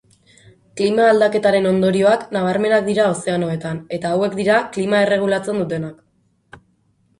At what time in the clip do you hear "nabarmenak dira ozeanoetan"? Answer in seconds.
2.37-3.83